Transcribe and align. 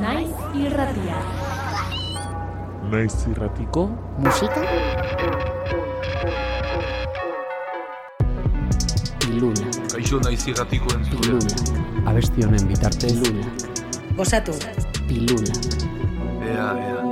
Naiz 0.00 0.30
irratia. 0.54 1.18
Naiz 2.90 3.14
irratiko 3.30 3.86
Musika 4.18 4.60
Pilula 9.22 9.66
Kaixo 9.92 10.20
naiz 10.20 10.44
irratiko 10.52 10.92
entzule. 10.98 11.40
Abesti 12.06 12.44
honen 12.44 12.68
bitartez 12.68 13.14
Pilula 13.16 13.48
Gozatu. 14.20 14.52
Pilula 15.08 15.56
Ea, 16.44 16.68
ea. 16.86 17.02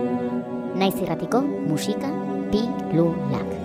Naiz 0.76 0.94
irratiko 1.00 1.40
musika 1.42 2.12
Pilulak 2.52 3.60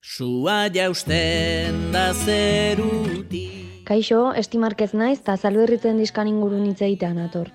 Sua 0.00 0.66
jausten 0.74 1.92
da 1.92 2.10
zeruti 2.14 3.57
Kaixo, 3.88 4.34
Esti 4.36 4.58
Marquez 4.60 4.92
naiz, 4.92 5.22
eta 5.22 5.38
zalberritzen 5.40 5.96
diskan 5.96 6.28
ingurun 6.28 6.66
hitz 6.68 6.82
egitean 6.84 7.16
ator. 7.22 7.48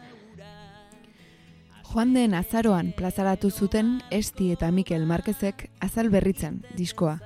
Joan 1.91 2.15
den 2.15 2.33
azaroan 2.33 2.89
plazaratu 2.97 3.51
zuten 3.51 3.99
Esti 4.09 4.49
eta 4.55 4.71
Mikel 4.73 5.05
Marquezek 5.05 5.67
azal 5.79 6.09
berritzen 6.09 6.63
diskoa. 6.73 7.19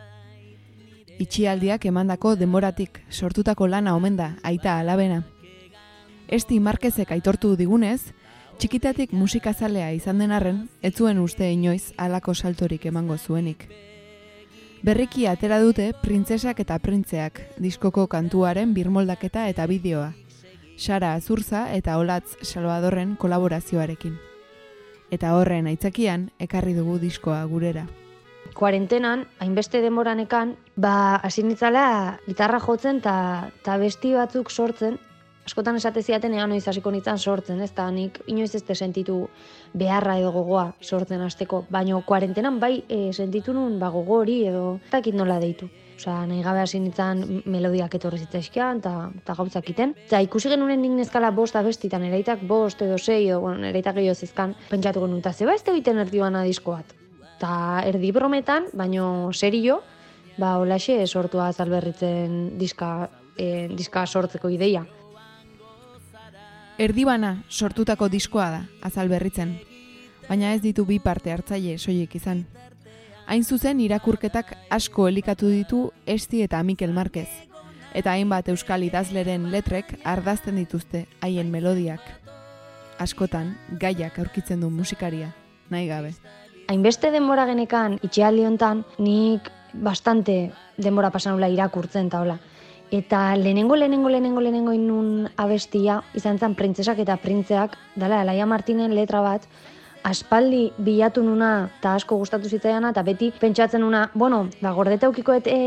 Itxialdiak 1.24 1.88
emandako 1.88 2.36
denboratik 2.36 3.00
sortutako 3.10 3.72
lana 3.72 3.96
omen 3.96 4.18
da 4.20 4.34
aita 4.44 4.76
alabena. 4.82 5.24
Esti 6.28 6.60
Marquezek 6.60 7.16
aitortu 7.16 7.56
digunez, 7.56 8.12
txikitatik 8.60 9.16
musikazalea 9.16 9.94
izan 9.96 10.20
den 10.20 10.36
arren, 10.36 10.66
ez 10.84 10.98
zuen 10.98 11.24
uste 11.24 11.48
inoiz 11.48 11.94
halako 11.96 12.36
saltorik 12.36 12.92
emango 12.92 13.16
zuenik. 13.18 13.70
Berriki 14.88 15.26
atera 15.28 15.58
dute 15.60 15.90
printzesak 16.00 16.62
eta 16.64 16.78
printzeak 16.80 17.42
diskoko 17.60 18.06
kantuaren 18.08 18.70
birmoldaketa 18.72 19.42
eta 19.52 19.66
bideoa. 19.68 20.14
Sara 20.80 21.10
Azurza 21.18 21.66
eta 21.76 21.98
Olatz 22.00 22.38
Salvadorren 22.48 23.18
kolaborazioarekin. 23.20 24.14
Eta 25.12 25.34
horren 25.36 25.68
aitzakian 25.68 26.30
ekarri 26.40 26.72
dugu 26.78 26.96
diskoa 27.02 27.42
gurera. 27.52 27.84
Kuarentenan, 28.56 29.26
hainbeste 29.44 29.82
denboranekan, 29.84 30.56
ba, 30.80 31.20
hasi 31.20 31.44
nitzala 31.44 32.22
gitarra 32.24 32.62
jotzen 32.64 33.04
eta 33.04 33.18
ta 33.68 33.76
besti 33.84 34.14
batzuk 34.16 34.48
sortzen, 34.56 34.96
askotan 35.48 35.80
esate 35.80 36.04
ziaten 36.04 36.34
ean 36.36 36.52
noiz 36.52 36.66
hasiko 36.68 36.92
nintzen 36.92 37.18
sortzen, 37.18 37.62
ez 37.64 37.72
da 37.76 37.88
nik 37.92 38.20
inoiz 38.28 38.52
ez 38.56 38.64
sentitu 38.76 39.18
beharra 39.74 40.18
edo 40.20 40.32
gogoa 40.36 40.74
sortzen 40.82 41.22
hasteko, 41.24 41.64
baino 41.72 42.02
kuarentenan 42.06 42.60
bai 42.60 42.84
e, 42.90 43.14
sentitu 43.14 43.54
nun 43.56 43.80
ba 43.80 43.90
gogo 43.90 44.20
hori 44.22 44.42
edo 44.48 44.80
ez 44.84 44.92
dakit 44.92 45.16
nola 45.16 45.40
deitu. 45.40 45.70
Osea, 45.98 46.26
nahi 46.30 46.44
gabe 46.46 46.60
hasi 46.62 46.80
nintzen 46.80 47.24
melodiak 47.46 47.96
etorri 47.98 48.20
zitzaizkian, 48.20 48.84
eta 48.84 48.92
ta 49.26 49.34
gauzak 49.34 49.70
iten. 49.72 49.96
Eta 50.06 50.20
ikusi 50.22 50.52
genunen 50.52 50.82
nik 50.84 50.94
nezkala 51.00 51.32
bost 51.32 51.56
abestitan, 51.56 52.04
ereitak 52.06 52.44
bost 52.46 52.84
edo 52.86 53.00
sei, 53.00 53.24
edo, 53.30 53.40
bueno, 53.42 53.66
ereitak 53.72 53.98
gehiago 53.98 54.20
zezkan, 54.20 54.54
pentsatu 54.70 55.02
genuen, 55.02 55.24
eta 55.24 55.34
zeba 55.34 55.56
ez 55.56 55.64
da 55.64 55.74
egiten 55.74 56.04
erdi 56.04 56.22
bana 56.22 56.44
disko 56.46 56.76
bat. 56.76 56.94
Ta 57.42 57.82
erdi 57.88 58.12
brometan, 58.12 58.70
baino 58.78 59.32
serio, 59.34 59.80
ba, 60.38 60.58
holaxe 60.62 61.00
sortua 61.08 61.50
zalberritzen 61.54 62.60
diska, 62.62 62.92
e, 63.34 63.66
diska 63.74 64.06
sortzeko 64.06 64.54
ideia. 64.54 64.86
Erdibana 66.78 67.42
sortutako 67.50 68.06
diskoa 68.06 68.52
da, 68.54 68.60
azal 68.86 69.08
berritzen. 69.10 69.56
Baina 70.28 70.52
ez 70.54 70.62
ditu 70.62 70.84
bi 70.86 71.00
parte 71.02 71.32
hartzaile 71.34 71.80
soilik 71.82 72.14
izan. 72.20 72.44
Hain 73.26 73.44
zuzen 73.44 73.80
irakurketak 73.82 74.52
asko 74.70 75.08
elikatu 75.10 75.50
ditu 75.50 75.80
Esti 76.06 76.44
eta 76.46 76.62
Mikel 76.64 76.94
Marquez. 76.94 77.30
Eta 77.98 78.14
hainbat 78.14 78.52
euskal 78.54 78.86
idazleren 78.86 79.48
letrek 79.50 79.96
ardazten 80.06 80.60
dituzte 80.62 81.08
haien 81.26 81.50
melodiak. 81.50 82.04
Askotan, 83.02 83.56
gaiak 83.82 84.20
aurkitzen 84.20 84.62
du 84.62 84.70
musikaria, 84.70 85.32
nahi 85.74 85.88
gabe. 85.90 86.14
Hainbeste 86.70 87.10
denbora 87.10 87.48
genekan, 87.50 87.98
itxealdi 88.06 88.46
hontan, 88.46 88.86
nik 89.00 89.50
bastante 89.74 90.52
denbora 90.78 91.10
pasanula 91.10 91.50
irakurtzen 91.50 92.14
eta 92.14 92.22
hola. 92.22 92.38
Eta 92.92 93.36
lehenengo, 93.36 93.76
lehenengo, 93.76 94.10
lehenengo, 94.10 94.42
lehenengo 94.42 94.72
inun 94.72 95.30
abestia, 95.36 96.02
izan 96.16 96.40
zen 96.40 96.56
printzesak 96.56 97.00
eta 97.04 97.18
printzeak, 97.20 97.76
dala, 98.00 98.24
Laia 98.24 98.46
Martinen 98.48 98.96
letra 98.96 99.20
bat, 99.22 99.44
aspaldi 100.08 100.70
bilatu 100.78 101.24
nuna 101.24 101.70
eta 101.80 101.98
asko 102.00 102.16
gustatu 102.16 102.48
zitzaiana, 102.48 102.94
eta 102.96 103.04
beti 103.04 103.34
pentsatzen 103.42 103.84
nuna, 103.84 104.06
bueno, 104.14 104.46
ba, 104.62 104.72
gordete 104.72 105.06
aukikoet 105.10 105.50
e, 105.52 105.60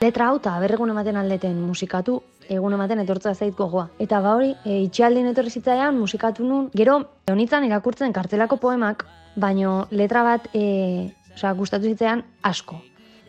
letra 0.00 0.30
hau, 0.30 0.38
eta 0.40 0.56
berregun 0.62 0.94
ematen 0.94 1.20
aldeten 1.20 1.60
musikatu, 1.60 2.22
egun 2.48 2.72
ematen 2.78 3.04
etortza 3.04 3.34
zait 3.34 3.54
gogoa. 3.56 3.90
Eta 4.00 4.22
ba 4.24 4.34
hori, 4.38 4.54
e, 4.64 4.80
itxialdin 4.86 5.28
etorri 5.34 5.52
zitzaian 5.52 5.98
musikatu 6.00 6.48
nun, 6.48 6.70
gero, 6.72 7.02
honitzan 7.28 7.68
irakurtzen 7.68 8.16
kartzelako 8.16 8.56
poemak, 8.56 9.04
baino 9.36 9.82
letra 9.90 10.24
bat, 10.24 10.48
e, 10.54 11.10
osea, 11.34 11.52
gustatu 11.52 11.92
zitzaian 11.92 12.24
asko. 12.40 12.80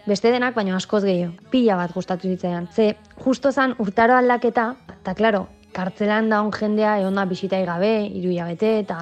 Beste 0.10 0.32
denak, 0.34 0.56
baino 0.58 0.74
askoz 0.74 1.04
gehiago. 1.06 1.36
Pila 1.52 1.76
bat 1.78 1.92
gustatu 1.94 2.30
zitzaian. 2.32 2.66
Ze, 2.74 2.96
justo 3.22 3.52
zan 3.52 3.76
urtaro 3.84 4.16
aldaketa, 4.18 4.64
eta 4.96 5.14
klaro, 5.14 5.44
kartzelan 5.76 6.32
daun 6.32 6.50
jendea 6.56 6.96
egon 6.98 7.20
da 7.20 7.28
bisitai 7.30 7.60
gabe, 7.68 7.92
hiru 8.08 8.32
hilabete, 8.32 8.72
eta 8.80 8.98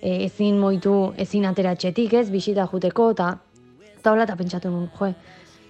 e, 0.00 0.24
ezin 0.24 0.58
moitu, 0.58 0.94
ezin 1.22 1.46
ateratxetik 1.46 2.16
ez, 2.18 2.24
bisita 2.34 2.66
juteko, 2.72 3.12
eta 3.14 3.28
eta 3.92 4.10
hola, 4.10 4.26
eta 4.26 4.34
pentsatu 4.40 4.72
nun, 4.74 4.88
joe, 4.98 5.12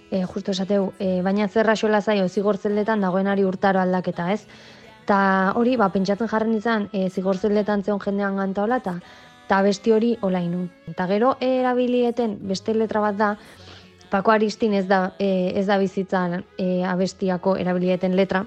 e, 0.09 0.23
justo 0.33 0.55
esateu, 0.55 0.87
e, 0.97 1.19
baina 1.21 1.45
zerra 1.47 1.75
xola 1.77 2.01
zaio 2.01 2.25
zigortzeldetan 2.27 3.05
dagoenari 3.05 3.45
urtaro 3.45 3.83
aldaketa, 3.83 4.31
ez? 4.33 4.47
Ta 5.05 5.19
hori, 5.61 5.75
ba, 5.77 5.91
pentsatzen 5.93 6.31
jarren 6.31 6.55
izan, 6.57 6.89
e, 6.89 7.09
zigortzeldetan 7.09 7.83
zeon 7.83 8.01
jendean 8.01 8.41
ganta 8.41 8.65
hola, 8.65 8.81
eta 8.81 8.97
eta 9.51 9.61
besti 9.65 9.91
hori 9.91 10.13
hola 10.23 10.39
inun. 10.39 10.69
Eta 10.87 11.05
gero 11.09 11.33
erabilieten 11.43 12.37
beste 12.47 12.73
letra 12.73 13.01
bat 13.03 13.17
da, 13.19 13.31
Pako 14.11 14.31
Aristin 14.31 14.73
ez 14.75 14.87
da, 14.89 15.13
e, 15.19 15.53
ez 15.55 15.65
da 15.67 15.77
bizitzan 15.79 16.41
e, 16.59 16.83
abestiako 16.83 17.55
erabilieten 17.55 18.15
letra, 18.19 18.43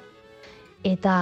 eta 0.84 1.14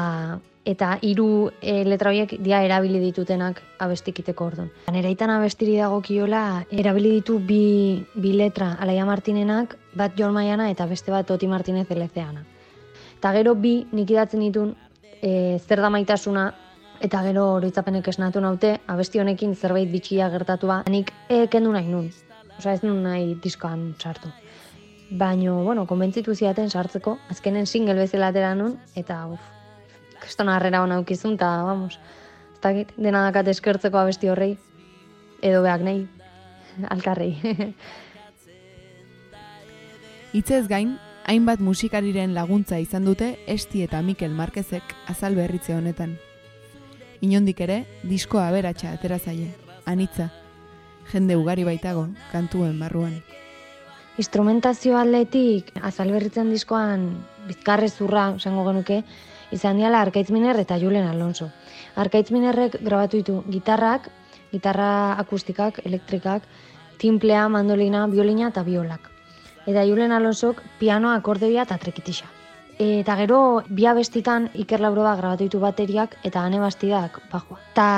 eta 0.65 0.97
hiru 1.03 1.51
e, 1.61 1.83
letra 1.87 2.11
horiek 2.13 2.37
dia 2.43 2.61
erabili 2.63 3.01
ditutenak 3.03 3.61
abestikiteko 3.83 4.47
ordon. 4.47 4.71
Neraitan 4.95 5.31
abestiri 5.35 5.75
dagokiola 5.81 6.65
erabili 6.71 7.17
ditu 7.17 7.39
bi, 7.43 8.03
bi 8.15 8.35
letra 8.39 8.77
Alaia 8.79 9.07
Martinenak, 9.07 9.77
bat 9.99 10.15
Jon 10.19 10.35
Maiana 10.35 10.71
eta 10.71 10.87
beste 10.87 11.11
bat 11.11 11.27
Toti 11.27 11.51
Martinez 11.51 11.89
Elezeana. 11.91 12.45
Eta 13.19 13.33
gero 13.35 13.55
bi 13.55 13.81
nik 13.93 14.11
idatzen 14.11 14.43
ditun 14.47 14.75
e, 15.21 15.59
zer 15.59 15.83
da 15.83 15.91
maitasuna 15.91 16.51
eta 17.03 17.23
gero 17.27 17.49
oroitzapenek 17.59 18.09
esnatu 18.15 18.41
naute 18.41 18.77
abesti 18.87 19.19
honekin 19.19 19.57
zerbait 19.57 19.91
bitxia 19.91 20.31
gertatu 20.31 20.71
ba, 20.71 20.83
nik 20.91 21.11
e, 21.29 21.47
kendu 21.51 21.75
nahi 21.75 21.91
nun. 21.91 22.11
Osa 22.63 22.77
ez 22.77 22.85
nun 22.87 23.01
nahi 23.03 23.33
diskoan 23.43 23.89
sartu. 23.99 24.29
Baino, 25.19 25.57
bueno, 25.67 25.83
konbentzitu 25.91 26.31
ziaten 26.39 26.69
sartzeko, 26.71 27.17
azkenen 27.33 27.65
single 27.67 27.97
bezala 27.99 28.29
atera 28.31 28.53
nun, 28.55 28.77
eta 28.95 29.17
uf, 29.35 29.41
kristona 30.23 30.55
harrera 30.55 30.85
hona 30.85 31.01
aukizun, 31.01 31.35
eta, 31.35 31.49
vamos, 31.67 31.97
ez 32.53 32.61
dakit, 32.63 32.93
dena 32.95 33.25
dakat 33.25 33.51
eskertzeko 33.51 33.99
abesti 33.99 34.31
horrei, 34.31 34.53
edo 35.43 35.65
behak 35.65 35.83
nahi, 35.83 36.05
alkarrei. 36.95 37.33
Hitzez 40.39 40.69
gain, 40.71 40.95
hainbat 41.27 41.59
musikariren 41.59 42.31
laguntza 42.37 42.79
izan 42.79 43.11
dute 43.11 43.33
Esti 43.51 43.83
eta 43.89 44.05
Mikel 44.07 44.39
Marquezek 44.39 44.95
azal 45.11 45.35
berritze 45.35 45.75
honetan. 45.75 46.15
Inondik 47.27 47.67
ere, 47.67 47.83
diskoa 48.07 48.47
aberatsa 48.53 48.95
atera 48.95 49.19
zaie, 49.19 49.51
anitza. 49.85 50.31
Jende 51.11 51.37
ugari 51.37 51.65
baitago, 51.65 52.07
kantuen 52.31 52.79
barruan. 52.79 53.23
Instrumentazio 54.21 54.97
aldetik, 55.01 55.73
azalberritzen 55.83 56.51
diskoan 56.53 57.07
bizkarre 57.49 57.89
zurra, 57.89 58.35
esango 58.37 58.65
genuke, 58.69 59.03
izan 59.53 59.81
diala 59.81 60.03
Arkaitz 60.05 60.31
Miner 60.31 60.59
eta 60.61 60.79
Julen 60.79 61.09
Alonso. 61.09 61.51
Arkaitz 61.97 62.31
Minerrek 62.31 62.79
grabatu 62.81 63.21
ditu 63.21 63.39
gitarrak, 63.49 64.11
gitarra 64.53 65.17
akustikak, 65.21 65.81
elektrikak, 65.85 66.45
timplea, 67.01 67.49
mandolina, 67.49 68.07
violina 68.07 68.53
eta 68.53 68.63
biolak. 68.63 69.11
Eta 69.67 69.85
Julen 69.87 70.13
Alonsok 70.13 70.63
pianoa, 70.79 71.17
akordeoia 71.17 71.67
eta 71.67 71.79
trekitixa. 71.79 72.29
Eta 72.83 73.17
gero, 73.21 73.63
bi 73.69 73.87
abestitan 73.87 74.49
Iker 74.59 74.81
Lauroba 74.81 75.15
grabatu 75.17 75.47
ditu 75.47 75.61
bateriak 75.63 76.17
eta 76.25 76.43
ane 76.43 76.59
bastidak 76.61 77.21
bajoa. 77.31 77.61
Ta 77.75 77.89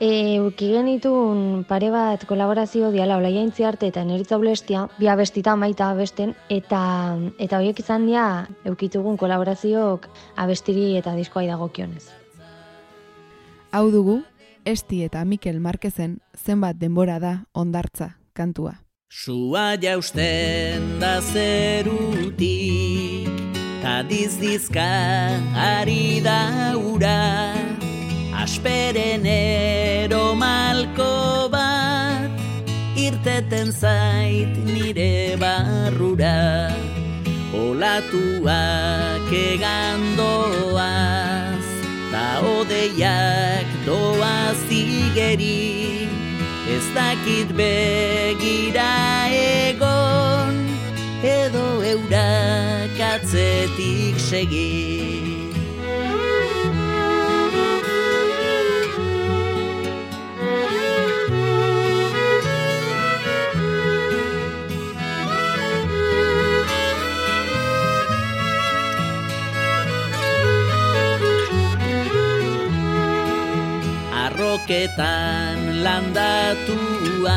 E, 0.00 0.40
uki 0.42 0.72
genitun 0.72 1.64
pare 1.68 1.90
bat 1.94 2.24
kolaborazio 2.26 2.90
diala 2.90 3.16
olaia 3.16 3.44
arte 3.68 3.86
eta 3.86 4.04
neritza 4.04 4.36
ulestia, 4.36 4.88
bi 4.98 5.06
abestita 5.06 5.54
maita 5.56 5.90
abesten, 5.90 6.34
eta 6.48 7.16
eta 7.38 7.58
horiek 7.58 7.78
izan 7.78 8.06
dira 8.06 8.48
eukitugun 8.64 9.16
kolaborazioak 9.16 10.08
abestiri 10.36 10.96
eta 10.96 11.14
diskoai 11.14 11.46
dagokionez. 11.46 12.10
Hau 13.70 13.90
dugu, 13.90 14.22
Esti 14.64 15.02
eta 15.04 15.24
Mikel 15.24 15.60
Marquezen 15.60 16.18
zenbat 16.34 16.76
denbora 16.80 17.18
da 17.20 17.44
ondartza 17.52 18.16
kantua. 18.32 18.80
Sua 19.10 19.76
jausten 19.76 20.98
da 20.98 21.20
zerutik 21.20 23.28
Ta 23.84 24.02
dizdizka 24.02 24.88
ari 25.54 26.20
da 26.24 26.72
ura 26.80 27.52
Asperen 28.40 29.26
ero 30.04 30.34
malko 30.36 31.48
bat 31.48 32.30
Irteten 33.04 33.68
zait 33.72 34.52
nire 34.68 35.36
barrura. 35.42 36.70
Olatuak 37.64 39.28
egandoaz 39.32 40.84
Ta 42.12 42.28
odeiak 42.54 43.68
doaz 43.86 44.62
igeri. 44.70 46.08
Ez 46.74 46.86
dakit 46.96 47.48
begira 47.58 48.94
egon 49.30 50.54
Edo 51.22 51.68
eurak 51.92 52.98
atzetik 53.12 54.16
segi 54.30 55.33
Arroketan 74.64 75.84
landatua 75.84 77.36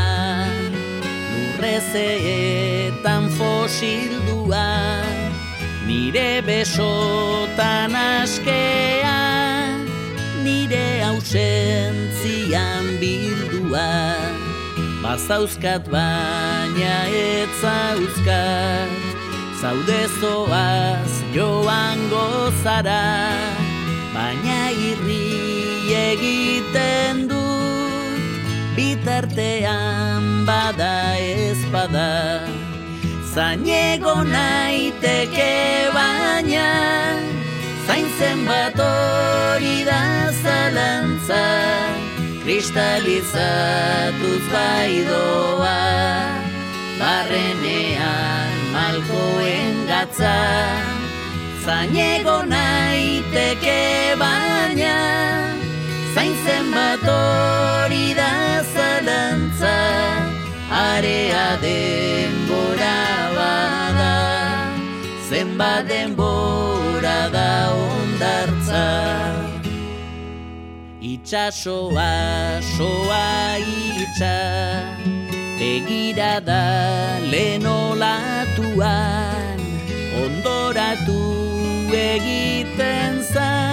Lurrezeetan 1.60 3.28
fosildua 3.36 5.04
Nire 5.84 6.40
besotan 6.42 7.92
askea 7.92 9.20
Nire 10.40 11.04
ausentzian 11.04 12.96
bildua. 13.04 14.16
Bazauzkat 15.04 15.84
baina 15.92 17.12
etzauzkat 17.12 18.88
Zaude 19.60 20.08
zoaz 20.22 21.12
joan 21.36 22.00
gozara 22.08 23.04
Baina 23.04 23.28
irri 23.28 23.47
egiten 26.12 27.28
dut 27.32 28.22
Bitartean 28.76 30.24
bada 30.50 30.96
ez 31.18 31.60
bada 31.74 32.12
Zainego 33.34 34.16
naiteke 34.24 35.54
baina 35.94 36.68
Zaintzen 37.88 38.44
bat 38.44 38.76
hori 38.84 39.88
da 39.88 40.28
zalantza. 40.44 41.44
Kristalizatuz 42.44 44.44
baidoa 44.52 45.80
Barrenean 47.00 48.52
malkoen 48.76 49.88
gatza. 49.88 50.36
Zainego 51.64 52.44
naiteke 52.52 53.80
baina 54.20 55.37
Zaintzen 56.18 56.72
bat 56.74 57.04
hori 57.14 58.08
da 58.18 58.32
zalantza 58.74 59.74
Area 60.78 61.44
denbora 61.62 62.96
bada. 63.38 64.16
Zenbat 65.30 65.86
denbora 65.92 67.20
da 67.36 67.52
ondartza. 67.84 68.88
Itxasoa, 71.14 72.10
soa 72.74 73.30
itxa. 73.62 74.40
Begira 75.60 76.34
da 76.50 76.66
lehen 77.32 77.66
olatuan 77.66 79.58
Ondoratu 80.24 81.22
egiten 81.94 83.22
zait 83.34 83.67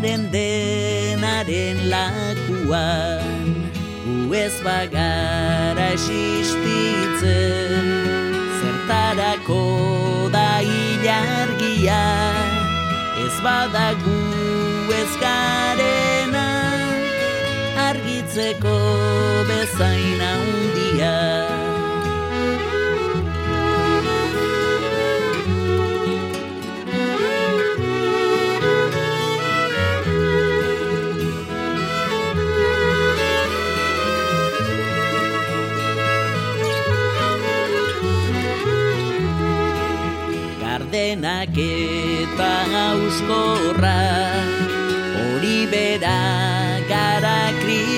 Garen 0.00 0.32
denaren 0.32 1.76
lakuan 1.92 3.68
Gu 4.00 4.32
ez 4.32 4.56
bagara 4.64 5.92
existitzen. 5.92 7.20
Zertarako 8.60 9.60
da 10.32 10.64
ilargia 10.64 12.00
Ez 13.26 13.36
badagu 13.44 14.24
ez 14.88 15.12
garena. 15.20 16.48
Argitzeko 17.90 18.78
bezain 19.52 20.20
handia 20.32 21.69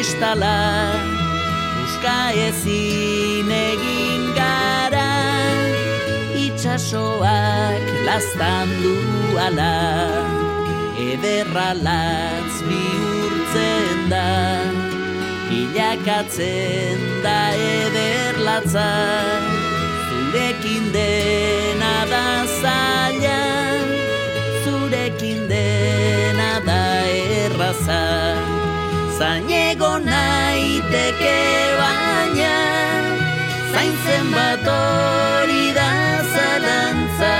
kristala 0.02 0.58
Euska 1.80 2.34
ezin 2.34 3.50
egin 3.50 4.22
gara. 4.34 5.12
Itxasoak 6.44 7.86
lastan 8.06 8.68
duala 8.82 9.76
Ederra 10.98 11.70
latz 11.86 12.56
bihurtzen 12.66 14.10
da. 14.10 14.26
Bilakatzen 15.48 16.98
da 17.22 17.38
ederlatza 17.70 18.90
Zurekin 20.08 20.90
dena 20.94 21.96
da 22.10 22.26
zaila. 22.58 23.42
Zurekin 24.64 25.46
dena 25.52 26.50
da 26.66 26.82
erraza 27.44 28.51
Zainego 29.22 29.90
naiteke 30.02 31.38
baina 31.80 32.54
Zaintzen 33.72 34.26
bat 34.34 34.64
hori 34.72 35.66
da 35.76 35.90
zalantza 36.32 37.36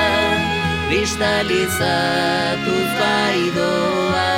Kristalizatuz 0.87 2.91
baidoa. 3.01 4.31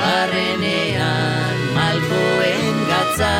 Barrenean 0.00 1.56
malkoen 1.76 2.76
gatza 2.94 3.34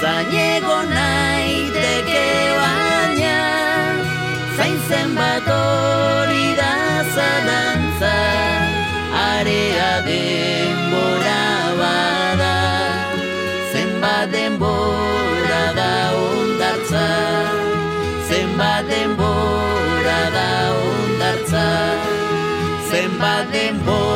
Zainego 0.00 0.78
naiteke 0.94 2.26
baina 2.62 3.36
Zaintzen 4.56 5.08
bat 5.20 5.55
denbora 23.52 24.15